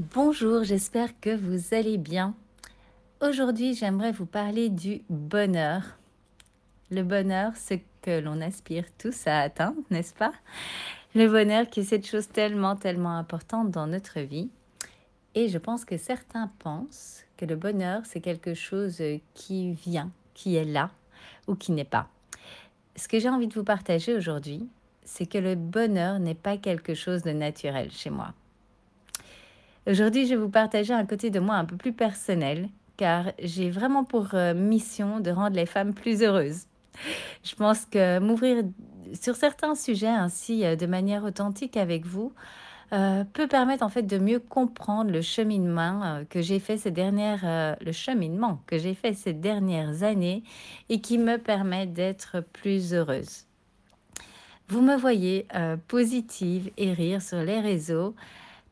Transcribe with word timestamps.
Bonjour, 0.00 0.64
j'espère 0.64 1.20
que 1.20 1.36
vous 1.36 1.74
allez 1.74 1.98
bien. 1.98 2.34
Aujourd'hui, 3.20 3.74
j'aimerais 3.74 4.12
vous 4.12 4.24
parler 4.24 4.70
du 4.70 5.02
bonheur. 5.10 5.82
Le 6.90 7.02
bonheur, 7.02 7.54
ce 7.54 7.74
que 8.00 8.18
l'on 8.18 8.40
aspire 8.40 8.86
tous 8.96 9.26
à 9.26 9.40
atteindre, 9.40 9.76
n'est-ce 9.90 10.14
pas? 10.14 10.32
Le 11.14 11.28
bonheur 11.28 11.68
qui 11.68 11.80
est 11.80 11.84
cette 11.84 12.06
chose 12.06 12.28
tellement, 12.28 12.76
tellement 12.76 13.14
importante 13.14 13.70
dans 13.70 13.86
notre 13.86 14.20
vie. 14.20 14.48
Et 15.34 15.48
je 15.48 15.58
pense 15.58 15.84
que 15.84 15.98
certains 15.98 16.50
pensent 16.60 17.26
que 17.36 17.44
le 17.44 17.56
bonheur, 17.56 18.00
c'est 18.06 18.22
quelque 18.22 18.54
chose 18.54 19.02
qui 19.34 19.74
vient, 19.74 20.10
qui 20.32 20.56
est 20.56 20.64
là 20.64 20.92
ou 21.46 21.56
qui 21.56 21.72
n'est 21.72 21.84
pas. 21.84 22.08
Ce 22.96 23.06
que 23.06 23.18
j'ai 23.18 23.28
envie 23.28 23.48
de 23.48 23.54
vous 23.54 23.64
partager 23.64 24.16
aujourd'hui, 24.16 24.66
c'est 25.04 25.26
que 25.26 25.36
le 25.36 25.56
bonheur 25.56 26.20
n'est 26.20 26.34
pas 26.34 26.56
quelque 26.56 26.94
chose 26.94 27.22
de 27.22 27.32
naturel 27.32 27.90
chez 27.90 28.08
moi. 28.08 28.32
Aujourd'hui, 29.86 30.26
je 30.26 30.30
vais 30.30 30.36
vous 30.36 30.50
partager 30.50 30.92
un 30.92 31.06
côté 31.06 31.30
de 31.30 31.40
moi 31.40 31.54
un 31.54 31.64
peu 31.64 31.76
plus 31.76 31.94
personnel, 31.94 32.68
car 32.98 33.32
j'ai 33.42 33.70
vraiment 33.70 34.04
pour 34.04 34.34
euh, 34.34 34.52
mission 34.52 35.20
de 35.20 35.30
rendre 35.30 35.56
les 35.56 35.64
femmes 35.64 35.94
plus 35.94 36.22
heureuses. 36.22 36.66
Je 37.42 37.54
pense 37.54 37.86
que 37.86 38.18
m'ouvrir 38.18 38.62
sur 39.18 39.36
certains 39.36 39.74
sujets 39.74 40.06
ainsi 40.06 40.66
euh, 40.66 40.76
de 40.76 40.84
manière 40.84 41.24
authentique 41.24 41.78
avec 41.78 42.04
vous 42.04 42.34
euh, 42.92 43.24
peut 43.32 43.48
permettre 43.48 43.82
en 43.82 43.88
fait 43.88 44.02
de 44.02 44.18
mieux 44.18 44.38
comprendre 44.38 45.10
le 45.10 45.22
cheminement 45.22 46.24
que 46.28 46.42
j'ai 46.42 46.58
fait 46.58 46.76
ces 46.76 46.90
dernières 46.90 47.76
le 47.80 47.92
cheminement 47.92 48.60
que 48.66 48.76
j'ai 48.76 48.94
fait 48.94 49.14
ces 49.14 49.32
dernières 49.32 50.02
années 50.02 50.42
et 50.90 51.00
qui 51.00 51.16
me 51.16 51.38
permet 51.38 51.86
d'être 51.86 52.44
plus 52.52 52.92
heureuse. 52.92 53.46
Vous 54.68 54.82
me 54.82 54.96
voyez 54.96 55.46
positive 55.86 56.70
et 56.76 56.92
rire 56.92 57.22
sur 57.22 57.38
les 57.38 57.60
réseaux 57.60 58.14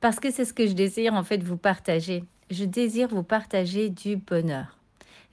parce 0.01 0.21
que 0.21 0.31
c'est 0.31 0.45
ce 0.45 0.55
que 0.55 0.67
je 0.67 0.73
désire 0.73 1.15
en 1.15 1.25
fait 1.25 1.43
vous 1.43 1.57
partager. 1.57 2.25
Je 2.51 2.65
désire 2.65 3.09
vous 3.09 3.23
partager 3.23 3.91
du 3.91 4.17
bonheur. 4.17 4.79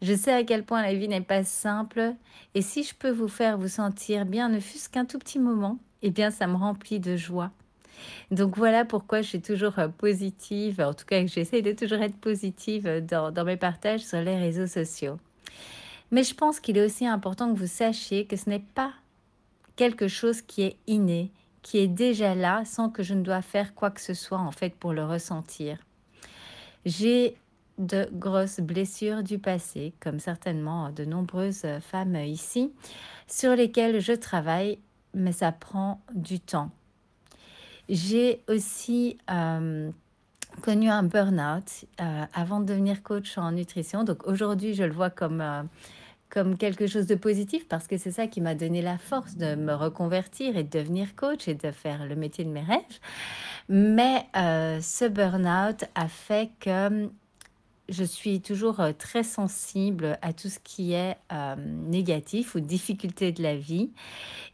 Je 0.02 0.14
sais 0.14 0.34
à 0.34 0.44
quel 0.44 0.66
point 0.66 0.82
la 0.82 0.94
vie 0.94 1.08
n'est 1.08 1.22
pas 1.22 1.44
simple 1.44 2.14
et 2.54 2.62
si 2.62 2.84
je 2.84 2.94
peux 2.94 3.12
vous 3.12 3.28
faire 3.28 3.58
vous 3.58 3.70
sentir 3.70 4.26
bien, 4.26 4.50
ne 4.50 4.60
fût-ce 4.60 4.90
qu'un 4.90 5.06
tout 5.06 5.20
petit 5.20 5.40
moment, 5.40 5.80
eh 6.02 6.10
bien 6.10 6.32
ça 6.32 6.48
me 6.48 6.56
remplit 6.56 7.00
de 7.00 7.16
joie. 7.16 7.52
Donc 8.30 8.58
voilà 8.58 8.84
pourquoi 8.84 9.22
je 9.22 9.30
suis 9.30 9.42
toujours 9.42 9.80
euh, 9.80 9.88
positive, 9.88 10.82
en 10.82 10.94
tout 10.94 11.06
cas 11.06 11.26
j'essaie 11.26 11.62
de 11.62 11.72
toujours 11.72 12.00
être 12.00 12.18
positive 12.18 12.88
euh, 12.88 13.00
dans, 13.00 13.32
dans 13.32 13.46
mes 13.46 13.56
partages 13.56 14.02
sur 14.02 14.22
les 14.22 14.38
réseaux 14.38 14.68
sociaux. 14.68 15.18
Mais 16.12 16.24
je 16.24 16.36
pense 16.36 16.60
qu'il 16.60 16.78
est 16.78 16.86
aussi 16.86 17.08
important 17.08 17.54
que 17.54 17.58
vous 17.58 17.68
sachiez 17.68 18.26
que 18.26 18.36
ce 18.36 18.50
n'est 18.50 18.60
pas 18.60 18.92
quelque 19.76 20.08
chose 20.08 20.42
qui 20.42 20.64
est 20.64 20.78
inné, 20.88 21.32
qui 21.66 21.80
est 21.80 21.88
déjà 21.88 22.36
là 22.36 22.64
sans 22.64 22.92
que 22.92 23.02
je 23.02 23.16
ne 23.16 23.24
dois 23.24 23.42
faire 23.42 23.74
quoi 23.74 23.90
que 23.90 24.00
ce 24.00 24.14
soit 24.14 24.38
en 24.38 24.52
fait 24.52 24.76
pour 24.76 24.94
le 24.94 25.04
ressentir. 25.04 25.80
J'ai 26.86 27.38
de 27.80 28.08
grosses 28.14 28.60
blessures 28.60 29.24
du 29.24 29.40
passé, 29.40 29.92
comme 30.00 30.20
certainement 30.20 30.92
de 30.92 31.06
nombreuses 31.06 31.66
femmes 31.82 32.18
ici, 32.18 32.72
sur 33.28 33.56
lesquelles 33.56 34.00
je 34.00 34.14
travaille, 34.14 34.78
mais 35.16 35.32
ça 35.32 35.52
prend 35.52 36.04
du 36.14 36.40
temps. 36.40 36.70
J'ai 37.90 38.44
aussi 38.48 39.18
euh, 39.32 39.90
connu 40.62 40.88
un 40.88 41.02
burn-out 41.02 41.86
euh, 42.00 42.26
avant 42.32 42.60
de 42.60 42.66
devenir 42.66 43.02
coach 43.02 43.40
en 43.40 43.52
nutrition. 43.52 44.04
Donc 44.04 44.28
aujourd'hui, 44.28 44.76
je 44.76 44.84
le 44.84 44.94
vois 44.94 45.10
comme 45.10 45.42
euh, 45.42 45.64
comme 46.30 46.58
quelque 46.58 46.88
chose 46.88 47.08
de 47.08 47.16
positif 47.16 47.68
parce 47.68 47.88
que 47.88 47.98
c'est 47.98 48.12
ça 48.12 48.28
qui 48.28 48.42
m'a 48.42 48.56
donné 48.56 48.82
la 48.82 48.98
force 48.98 49.38
de 49.38 49.56
me 49.56 49.74
reconvertir 49.74 50.58
et 50.58 50.64
de 50.64 50.80
devenir 50.80 51.16
coach 51.16 51.48
et 51.48 51.54
de 51.56 51.72
faire 51.72 52.06
le 52.06 52.16
métier 52.16 52.44
de 52.44 52.50
mes 52.50 52.64
rêves. 52.64 53.00
Mais 53.70 54.26
euh, 54.36 54.80
ce 54.82 55.06
burn-out 55.06 55.86
a 55.96 56.08
fait 56.08 56.52
que 56.60 57.10
je 57.90 58.04
suis 58.04 58.42
toujours 58.42 58.80
euh, 58.80 58.92
très 58.98 59.24
sensible 59.24 60.18
à 60.22 60.34
tout 60.34 60.50
ce 60.50 60.60
qui 60.60 60.94
est 60.94 61.18
euh, 61.32 61.56
négatif 61.58 62.56
ou 62.56 62.60
difficulté 62.60 63.32
de 63.32 63.44
la 63.44 63.56
vie. 63.56 63.92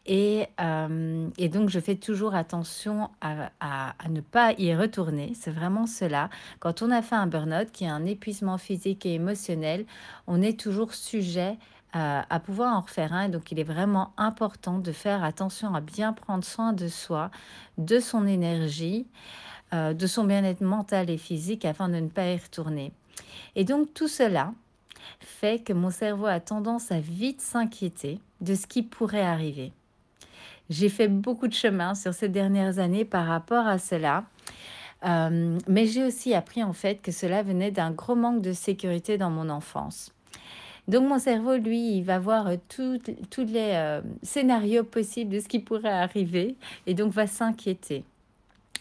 Et, 0.06 0.48
euh, 0.60 1.30
et, 1.38 1.50
donc, 1.50 1.70
je 1.70 1.80
fais 1.80 1.96
toujours 1.96 2.36
attention 2.36 3.10
à, 3.22 3.52
à, 3.60 4.10
ne 4.10 4.22
pas 4.22 4.54
y 4.54 4.76
retourner. 4.76 5.34
C'est 5.36 5.52
vraiment 5.52 5.88
cela. 5.88 6.30
Quand 6.60 6.82
on 6.82 6.92
a 6.92 7.02
fait 7.02 7.16
un 7.16 7.28
burn-out, 7.28 7.72
qui 7.72 7.86
est 7.86 7.90
un 7.90 8.06
épuisement 8.06 8.58
physique 8.58 9.06
et 9.06 9.14
émotionnel, 9.14 9.86
on 10.28 10.42
est 10.42 10.60
toujours 10.60 10.94
sujet 10.94 11.58
à, 11.94 12.40
pouvoir 12.40 12.76
en 12.78 12.82
refaire 12.82 13.14
un. 13.14 13.30
Donc, 13.30 13.52
il 13.52 13.60
est 13.60 13.66
vraiment 13.66 14.14
important 14.18 14.80
de 14.80 14.92
faire 14.92 15.24
attention 15.24 15.76
à 15.76 15.82
bien 15.82 16.14
prendre 16.14 16.44
soin 16.44 16.74
de 16.74 16.88
soi, 16.88 17.32
de 17.78 18.00
son 18.00 18.26
énergie, 18.26 19.08
de 19.74 20.08
son 20.08 20.24
bien-être 20.24 20.62
mental 20.62 21.10
et 21.10 21.18
physique 21.18 21.66
afin 21.66 21.90
de 21.90 21.98
ne 21.98 22.08
pas 22.08 22.32
y 22.32 22.38
retourner. 22.38 22.94
Et 23.56 23.64
donc 23.64 23.94
tout 23.94 24.08
cela 24.08 24.54
fait 25.20 25.64
que 25.64 25.74
mon 25.74 25.90
cerveau 25.90 26.26
a 26.26 26.40
tendance 26.40 26.92
à 26.92 27.00
vite 27.00 27.42
s'inquiéter 27.42 28.20
de 28.40 28.56
ce 28.56 28.68
qui 28.68 28.84
pourrait 28.84 29.22
arriver. 29.22 29.72
J'ai 30.70 30.90
fait 30.90 31.08
beaucoup 31.08 31.48
de 31.48 31.54
chemin 31.54 31.96
sur 31.96 32.14
ces 32.14 32.30
dernières 32.30 32.80
années 32.80 33.06
par 33.06 33.28
rapport 33.28 33.68
à 33.68 33.78
cela. 33.78 34.24
Euh, 35.04 35.58
mais 35.68 35.88
j'ai 35.88 36.04
aussi 36.04 36.34
appris 36.34 36.64
en 36.64 36.74
fait 36.74 37.02
que 37.02 37.12
cela 37.12 37.42
venait 37.42 37.72
d'un 37.72 37.92
gros 37.92 38.16
manque 38.16 38.42
de 38.42 38.54
sécurité 38.54 39.18
dans 39.18 39.32
mon 39.32 39.50
enfance. 39.50 40.14
Donc 40.88 41.08
mon 41.08 41.20
cerveau, 41.20 41.56
lui, 41.56 41.98
il 41.98 42.04
va 42.04 42.20
voir 42.20 42.48
tous 42.70 43.00
les 43.38 43.72
euh, 43.74 44.02
scénarios 44.24 44.84
possibles 44.84 45.34
de 45.34 45.40
ce 45.40 45.48
qui 45.48 45.60
pourrait 45.60 45.90
arriver 45.90 46.56
et 46.88 46.94
donc 46.94 47.12
va 47.12 47.28
s'inquiéter. 47.28 48.04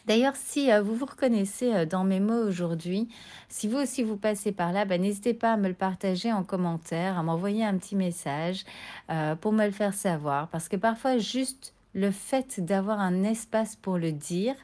D'ailleurs, 0.06 0.36
si 0.36 0.70
euh, 0.72 0.82
vous 0.82 0.94
vous 0.94 1.06
reconnaissez 1.06 1.74
euh, 1.74 1.86
dans 1.86 2.04
mes 2.04 2.20
mots 2.20 2.46
aujourd'hui, 2.46 3.08
si 3.48 3.68
vous 3.68 3.78
aussi 3.78 4.02
vous 4.02 4.16
passez 4.16 4.52
par 4.52 4.72
là, 4.72 4.84
ben, 4.84 5.00
n'hésitez 5.00 5.34
pas 5.34 5.52
à 5.52 5.56
me 5.56 5.68
le 5.68 5.74
partager 5.74 6.32
en 6.32 6.42
commentaire, 6.42 7.18
à 7.18 7.22
m'envoyer 7.22 7.64
un 7.64 7.76
petit 7.76 7.96
message 7.96 8.64
euh, 9.10 9.34
pour 9.34 9.52
me 9.52 9.64
le 9.64 9.72
faire 9.72 9.94
savoir. 9.94 10.48
Parce 10.48 10.68
que 10.68 10.76
parfois, 10.76 11.18
juste 11.18 11.74
le 11.94 12.10
fait 12.10 12.60
d'avoir 12.60 13.00
un 13.00 13.24
espace 13.24 13.76
pour 13.76 13.98
le 13.98 14.12
dire 14.12 14.54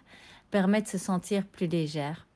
permet 0.50 0.80
de 0.80 0.88
se 0.88 0.98
sentir 0.98 1.44
plus 1.44 1.66
légère. 1.66 2.26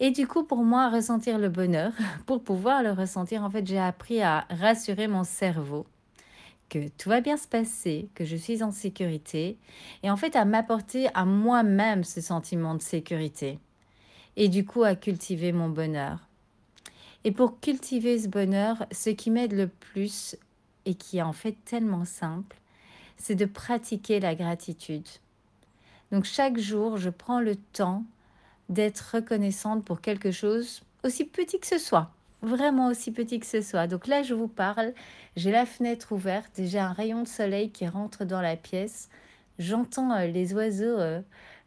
Et 0.00 0.10
du 0.10 0.26
coup, 0.26 0.42
pour 0.42 0.64
moi, 0.64 0.90
ressentir 0.90 1.38
le 1.38 1.48
bonheur, 1.48 1.92
pour 2.26 2.42
pouvoir 2.42 2.82
le 2.82 2.90
ressentir, 2.90 3.42
en 3.42 3.50
fait, 3.50 3.66
j'ai 3.66 3.78
appris 3.78 4.22
à 4.22 4.46
rassurer 4.50 5.08
mon 5.08 5.24
cerveau 5.24 5.86
que 6.68 6.88
tout 6.88 7.08
va 7.08 7.20
bien 7.20 7.36
se 7.36 7.48
passer, 7.48 8.08
que 8.14 8.24
je 8.24 8.36
suis 8.36 8.62
en 8.62 8.72
sécurité, 8.72 9.58
et 10.02 10.10
en 10.10 10.16
fait 10.16 10.36
à 10.36 10.44
m'apporter 10.44 11.08
à 11.14 11.24
moi-même 11.24 12.04
ce 12.04 12.20
sentiment 12.20 12.74
de 12.74 12.82
sécurité, 12.82 13.58
et 14.36 14.48
du 14.48 14.64
coup 14.64 14.82
à 14.82 14.94
cultiver 14.94 15.52
mon 15.52 15.68
bonheur. 15.68 16.18
Et 17.24 17.32
pour 17.32 17.60
cultiver 17.60 18.18
ce 18.18 18.28
bonheur, 18.28 18.86
ce 18.92 19.10
qui 19.10 19.30
m'aide 19.30 19.52
le 19.52 19.68
plus, 19.68 20.36
et 20.84 20.94
qui 20.94 21.18
est 21.18 21.22
en 21.22 21.32
fait 21.32 21.56
tellement 21.64 22.04
simple, 22.04 22.56
c'est 23.16 23.34
de 23.34 23.46
pratiquer 23.46 24.20
la 24.20 24.34
gratitude. 24.34 25.08
Donc 26.12 26.24
chaque 26.24 26.58
jour, 26.58 26.96
je 26.98 27.10
prends 27.10 27.40
le 27.40 27.56
temps 27.56 28.04
d'être 28.68 29.14
reconnaissante 29.14 29.84
pour 29.84 30.00
quelque 30.00 30.30
chose, 30.30 30.82
aussi 31.02 31.24
petit 31.24 31.58
que 31.60 31.66
ce 31.66 31.78
soit 31.78 32.13
vraiment 32.44 32.88
aussi 32.88 33.10
petit 33.10 33.40
que 33.40 33.46
ce 33.46 33.60
soit. 33.60 33.86
Donc 33.86 34.06
là, 34.06 34.22
je 34.22 34.34
vous 34.34 34.48
parle, 34.48 34.92
j'ai 35.36 35.50
la 35.50 35.66
fenêtre 35.66 36.12
ouverte, 36.12 36.52
j'ai 36.58 36.78
un 36.78 36.92
rayon 36.92 37.22
de 37.22 37.28
soleil 37.28 37.70
qui 37.70 37.86
rentre 37.86 38.24
dans 38.24 38.40
la 38.40 38.56
pièce, 38.56 39.08
j'entends 39.58 40.12
euh, 40.12 40.26
les 40.26 40.54
oiseaux 40.54 40.98
euh, 40.98 41.20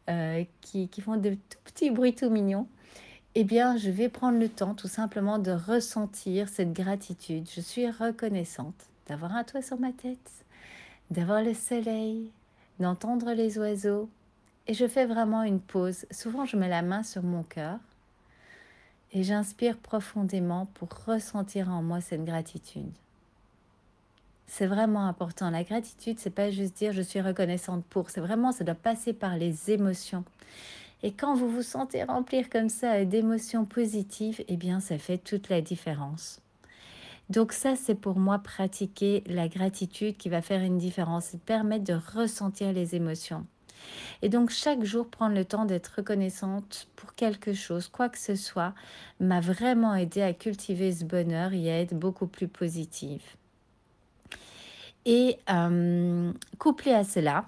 euh, 0.09 0.43
qui, 0.61 0.87
qui, 0.87 1.01
font 1.01 1.17
de 1.17 1.31
tout 1.31 1.57
petits 1.65 1.89
bruits 1.89 2.15
tout 2.15 2.29
mignons. 2.29 2.67
Eh 3.35 3.43
bien, 3.43 3.77
je 3.77 3.89
vais 3.91 4.09
prendre 4.09 4.39
le 4.39 4.49
temps 4.49 4.73
tout 4.73 4.87
simplement 4.87 5.37
de 5.37 5.51
ressentir 5.51 6.49
cette 6.49 6.73
gratitude. 6.73 7.47
Je 7.53 7.61
suis 7.61 7.89
reconnaissante 7.89 8.75
d'avoir 9.07 9.35
un 9.35 9.43
toit 9.43 9.61
sur 9.61 9.79
ma 9.79 9.91
tête, 9.91 10.31
d'avoir 11.11 11.43
le 11.43 11.53
soleil, 11.53 12.31
d'entendre 12.79 13.33
les 13.33 13.59
oiseaux. 13.59 14.09
Et 14.65 14.73
je 14.73 14.87
fais 14.87 15.05
vraiment 15.05 15.43
une 15.43 15.59
pause. 15.59 16.05
Souvent, 16.09 16.45
je 16.45 16.57
mets 16.57 16.67
la 16.67 16.81
main 16.81 17.03
sur 17.03 17.21
mon 17.23 17.43
cœur 17.43 17.77
et 19.13 19.23
j'inspire 19.23 19.77
profondément 19.77 20.67
pour 20.73 20.89
ressentir 21.05 21.69
en 21.69 21.81
moi 21.81 22.01
cette 22.01 22.25
gratitude. 22.25 22.91
C'est 24.47 24.67
vraiment 24.67 25.07
important. 25.07 25.49
La 25.49 25.63
gratitude, 25.63 26.19
c'est 26.19 26.29
pas 26.29 26.51
juste 26.51 26.77
dire 26.77 26.93
je 26.93 27.01
suis 27.01 27.21
reconnaissante 27.21 27.83
pour, 27.85 28.09
c'est 28.09 28.21
vraiment 28.21 28.51
ça 28.51 28.63
doit 28.63 28.75
passer 28.75 29.13
par 29.13 29.37
les 29.37 29.71
émotions. 29.71 30.23
Et 31.03 31.11
quand 31.11 31.35
vous 31.35 31.49
vous 31.49 31.63
sentez 31.63 32.03
remplir 32.03 32.49
comme 32.49 32.69
ça 32.69 33.05
d'émotions 33.05 33.65
positives, 33.65 34.43
eh 34.47 34.57
bien 34.57 34.79
ça 34.79 34.97
fait 34.97 35.17
toute 35.17 35.49
la 35.49 35.61
différence. 35.61 36.41
Donc 37.29 37.51
ça, 37.51 37.75
c'est 37.75 37.95
pour 37.95 38.17
moi 38.17 38.39
pratiquer 38.39 39.21
la 39.27 39.49
gratitude 39.49 40.15
qui 40.15 40.29
va 40.29 40.41
faire 40.41 40.61
une 40.61 40.77
différence 40.77 41.33
et 41.33 41.37
permettre 41.37 41.83
de 41.83 41.99
ressentir 42.15 42.71
les 42.71 42.95
émotions. 42.95 43.45
Et 44.21 44.29
donc 44.29 44.49
chaque 44.49 44.83
jour, 44.83 45.07
prendre 45.07 45.35
le 45.35 45.45
temps 45.45 45.65
d'être 45.65 45.93
reconnaissante 45.97 46.87
pour 46.95 47.15
quelque 47.15 47.53
chose, 47.53 47.87
quoi 47.87 48.09
que 48.09 48.17
ce 48.17 48.35
soit, 48.35 48.73
m'a 49.19 49.39
vraiment 49.39 49.95
aidé 49.95 50.21
à 50.21 50.33
cultiver 50.33 50.91
ce 50.91 51.05
bonheur 51.05 51.53
et 51.53 51.71
à 51.71 51.79
être 51.79 51.93
beaucoup 51.93 52.27
plus 52.27 52.47
positive. 52.47 53.23
Et 55.05 55.37
euh, 55.49 56.33
couplé 56.59 56.91
à 56.91 57.03
cela, 57.03 57.45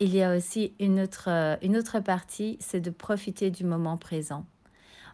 il 0.00 0.14
y 0.14 0.22
a 0.22 0.36
aussi 0.36 0.72
une 0.78 1.00
autre, 1.00 1.28
une 1.62 1.76
autre 1.76 2.00
partie, 2.00 2.58
c'est 2.60 2.80
de 2.80 2.90
profiter 2.90 3.50
du 3.50 3.64
moment 3.64 3.96
présent. 3.96 4.44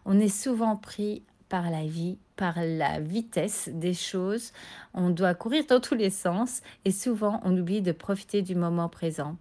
On 0.05 0.19
est 0.19 0.29
souvent 0.29 0.75
pris 0.75 1.23
par 1.49 1.69
la 1.69 1.85
vie, 1.85 2.17
par 2.35 2.55
la 2.57 2.99
vitesse 2.99 3.69
des 3.71 3.93
choses. 3.93 4.51
On 4.93 5.09
doit 5.09 5.35
courir 5.35 5.65
dans 5.69 5.79
tous 5.79 5.95
les 5.95 6.09
sens 6.09 6.61
et 6.83 6.91
souvent 6.91 7.39
on 7.43 7.55
oublie 7.57 7.81
de 7.81 7.91
profiter 7.91 8.41
du 8.41 8.55
moment 8.55 8.89
présent. 8.89 9.37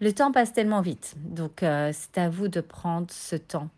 Le 0.00 0.12
temps 0.12 0.32
passe 0.32 0.52
tellement 0.52 0.80
vite, 0.80 1.14
donc 1.18 1.62
euh, 1.62 1.92
c'est 1.92 2.18
à 2.18 2.28
vous 2.28 2.48
de 2.48 2.60
prendre 2.60 3.06
ce 3.10 3.36
temps. 3.36 3.68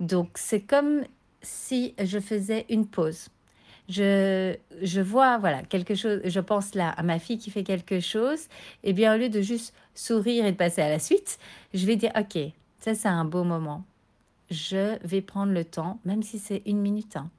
Donc 0.00 0.30
c'est 0.34 0.62
comme 0.62 1.02
si 1.42 1.94
je 2.02 2.18
faisais 2.18 2.64
une 2.70 2.86
pause. 2.86 3.28
Je, 3.88 4.56
je 4.80 5.00
vois, 5.00 5.38
voilà, 5.38 5.62
quelque 5.62 5.94
chose, 5.94 6.20
je 6.24 6.40
pense 6.40 6.74
là 6.74 6.90
à 6.90 7.02
ma 7.02 7.18
fille 7.18 7.36
qui 7.36 7.50
fait 7.50 7.64
quelque 7.64 8.00
chose, 8.00 8.46
et 8.82 8.92
bien 8.92 9.14
au 9.14 9.18
lieu 9.18 9.28
de 9.28 9.42
juste 9.42 9.74
sourire 9.94 10.46
et 10.46 10.52
de 10.52 10.56
passer 10.56 10.80
à 10.80 10.88
la 10.88 10.98
suite, 10.98 11.38
je 11.74 11.84
vais 11.84 11.96
dire, 11.96 12.12
ok, 12.18 12.38
ça 12.78 12.94
c'est 12.94 13.08
un 13.08 13.24
beau 13.24 13.44
moment. 13.44 13.84
Je 14.50 14.98
vais 15.06 15.20
prendre 15.20 15.52
le 15.52 15.64
temps, 15.64 16.00
même 16.04 16.22
si 16.22 16.38
c'est 16.38 16.62
une 16.64 16.80
minute, 16.80 17.16
hein, 17.16 17.30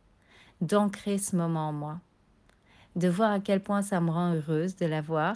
d'ancrer 0.62 1.18
ce 1.18 1.36
moment 1.36 1.70
en 1.70 1.74
moi, 1.74 2.00
de 2.96 3.08
voir 3.08 3.32
à 3.32 3.40
quel 3.40 3.62
point 3.62 3.82
ça 3.82 4.00
me 4.02 4.12
rend 4.12 4.34
heureuse 4.34 4.76
de 4.76 4.86
la 4.86 5.02
voir, 5.02 5.36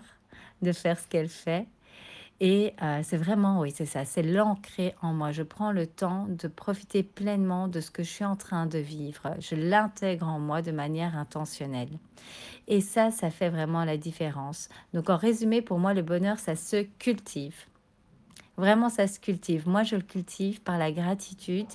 de 0.62 0.72
faire 0.72 1.00
ce 1.00 1.08
qu'elle 1.08 1.30
fait, 1.30 1.66
et 2.40 2.74
euh, 2.84 3.02
c'est 3.04 3.18
vraiment, 3.18 3.60
oui, 3.60 3.74
c'est 3.76 3.86
ça, 3.86 4.06
c'est 4.06 4.22
l'ancrer 4.22 4.94
en 5.02 5.14
moi. 5.14 5.32
Je 5.32 5.42
prends 5.42 5.72
le 5.72 5.88
temps 5.88 6.28
de 6.30 6.48
profiter 6.48 7.02
pleinement 7.02 7.68
de 7.68 7.82
ce 7.82 7.90
que 7.90 8.04
je 8.04 8.10
suis 8.10 8.26
en 8.26 8.36
train 8.36 8.68
de 8.68 8.78
vivre. 8.78 9.36
Je 9.40 9.56
l'intègre 9.56 10.28
en 10.28 10.40
moi 10.40 10.62
de 10.62 10.72
manière 10.72 11.18
intentionnelle. 11.18 11.90
Et 12.68 12.82
ça, 12.82 13.10
ça 13.12 13.32
fait 13.32 13.50
vraiment 13.50 13.86
la 13.86 13.98
différence. 13.98 14.70
Donc 14.94 15.10
en 15.10 15.18
résumé, 15.18 15.62
pour 15.62 15.80
moi, 15.80 15.94
le 15.94 16.04
bonheur, 16.04 16.38
ça 16.38 16.56
se 16.56 16.84
cultive. 17.00 17.56
Vraiment, 18.58 18.90
ça 18.90 19.06
se 19.08 19.20
cultive. 19.20 19.68
Moi, 19.70 19.84
je 19.84 19.96
le 19.96 20.02
cultive 20.02 20.62
par 20.62 20.80
la 20.80 20.92
gratitude 20.92 21.68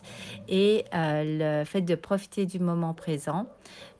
et 0.49 0.85
euh, 0.93 1.61
le 1.61 1.65
fait 1.65 1.81
de 1.81 1.95
profiter 1.95 2.45
du 2.45 2.59
moment 2.59 2.93
présent. 2.93 3.47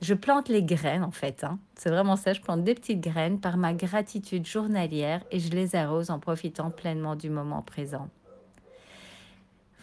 Je 0.01 0.13
plante 0.13 0.49
les 0.49 0.63
graines, 0.63 1.05
en 1.05 1.11
fait. 1.11 1.45
Hein. 1.45 1.59
C'est 1.75 1.89
vraiment 1.89 2.17
ça. 2.17 2.33
Je 2.33 2.41
plante 2.41 2.63
des 2.65 2.75
petites 2.75 2.99
graines 2.99 3.39
par 3.39 3.55
ma 3.55 3.73
gratitude 3.73 4.45
journalière 4.45 5.23
et 5.31 5.39
je 5.39 5.49
les 5.51 5.75
arrose 5.77 6.09
en 6.09 6.19
profitant 6.19 6.71
pleinement 6.71 7.15
du 7.15 7.29
moment 7.29 7.61
présent. 7.61 8.09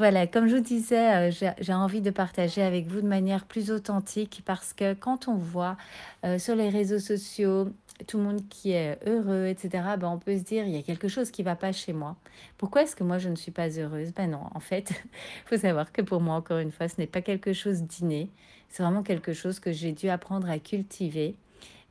Voilà, 0.00 0.26
comme 0.26 0.48
je 0.48 0.56
vous 0.56 0.62
disais, 0.62 1.30
euh, 1.30 1.52
j'ai 1.60 1.74
envie 1.74 2.00
de 2.00 2.08
partager 2.08 2.62
avec 2.62 2.86
vous 2.86 3.02
de 3.02 3.06
manière 3.06 3.44
plus 3.44 3.70
authentique 3.70 4.40
parce 4.46 4.72
que 4.72 4.94
quand 4.94 5.28
on 5.28 5.34
voit 5.34 5.76
euh, 6.24 6.38
sur 6.38 6.56
les 6.56 6.70
réseaux 6.70 6.98
sociaux 6.98 7.68
tout 8.06 8.16
le 8.16 8.24
monde 8.24 8.48
qui 8.48 8.72
est 8.72 8.98
heureux, 9.06 9.44
etc., 9.44 9.84
ben 9.98 10.08
on 10.08 10.18
peut 10.18 10.38
se 10.38 10.42
dire, 10.42 10.64
il 10.64 10.74
y 10.74 10.78
a 10.78 10.82
quelque 10.82 11.08
chose 11.08 11.30
qui 11.30 11.42
ne 11.42 11.44
va 11.44 11.54
pas 11.54 11.72
chez 11.72 11.92
moi. 11.92 12.16
Pourquoi 12.56 12.84
est-ce 12.84 12.96
que 12.96 13.04
moi, 13.04 13.18
je 13.18 13.28
ne 13.28 13.36
suis 13.36 13.52
pas 13.52 13.68
heureuse? 13.78 14.14
Ben 14.16 14.30
non, 14.30 14.44
en 14.54 14.60
fait, 14.60 14.90
il 14.90 15.20
faut 15.44 15.58
savoir 15.58 15.92
que 15.92 16.00
pour 16.00 16.22
moi, 16.22 16.36
encore 16.36 16.60
une 16.60 16.72
fois, 16.72 16.88
ce 16.88 16.94
n'est 16.96 17.06
pas 17.06 17.20
quelque 17.20 17.52
chose 17.52 17.82
d'inné. 17.82 18.30
C'est 18.70 18.82
vraiment 18.82 19.02
quelque 19.02 19.34
chose 19.34 19.60
que 19.60 19.70
j'ai 19.70 19.92
dû 19.92 20.08
apprendre 20.08 20.48
à 20.48 20.58
cultiver. 20.58 21.34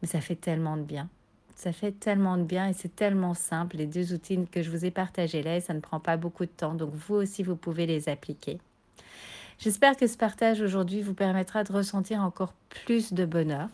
Mais 0.01 0.07
ça 0.07 0.19
fait 0.19 0.35
tellement 0.35 0.77
de 0.77 0.81
bien. 0.81 1.09
Ça 1.59 1.73
fait 1.73 1.91
tellement 1.91 2.37
de 2.37 2.43
bien 2.43 2.69
et 2.69 2.73
c'est 2.73 2.95
tellement 2.95 3.33
simple. 3.33 3.75
Les 3.75 3.85
deux 3.85 4.13
outils 4.13 4.47
que 4.49 4.61
je 4.61 4.69
vous 4.69 4.85
ai 4.85 4.91
partagés 4.91 5.43
là, 5.43 5.59
ça 5.59 5.73
ne 5.73 5.81
prend 5.81 5.99
pas 5.99 6.15
beaucoup 6.15 6.45
de 6.45 6.51
temps. 6.51 6.73
Donc 6.73 6.93
vous 6.93 7.15
aussi, 7.15 7.43
vous 7.43 7.57
pouvez 7.57 7.85
les 7.85 8.07
appliquer. 8.07 8.59
J'espère 9.57 9.97
que 9.97 10.07
ce 10.07 10.15
partage 10.15 10.61
aujourd'hui 10.61 11.01
vous 11.01 11.13
permettra 11.13 11.65
de 11.65 11.73
ressentir 11.73 12.21
encore 12.21 12.53
plus 12.69 13.11
de 13.11 13.25
bonheur 13.25 13.67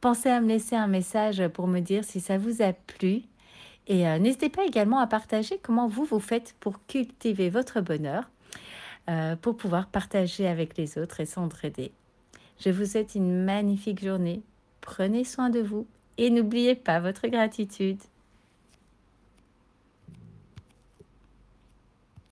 Pensez 0.00 0.28
à 0.28 0.40
me 0.40 0.48
laisser 0.48 0.74
un 0.74 0.88
message 0.88 1.46
pour 1.54 1.68
me 1.68 1.78
dire 1.78 2.02
si 2.02 2.18
ça 2.18 2.36
vous 2.36 2.60
a 2.60 2.72
plu. 2.72 3.22
Et 3.86 4.08
euh, 4.08 4.18
n'hésitez 4.18 4.48
pas 4.48 4.64
également 4.64 4.98
à 4.98 5.06
partager 5.06 5.60
comment 5.62 5.86
vous 5.86 6.04
vous 6.04 6.18
faites 6.18 6.56
pour 6.58 6.84
cultiver 6.88 7.48
votre 7.48 7.80
bonheur, 7.80 8.28
euh, 9.08 9.36
pour 9.36 9.56
pouvoir 9.56 9.86
partager 9.86 10.48
avec 10.48 10.76
les 10.76 10.98
autres 10.98 11.20
et 11.20 11.26
s'entraider. 11.26 11.92
Je 12.58 12.70
vous 12.70 12.86
souhaite 12.86 13.14
une 13.14 13.44
magnifique 13.44 14.04
journée. 14.04 14.42
Prenez 14.80 15.22
soin 15.22 15.48
de 15.48 15.60
vous 15.60 15.86
et 16.18 16.30
n'oubliez 16.30 16.74
pas 16.74 17.00
votre 17.00 17.28
gratitude. 17.28 18.00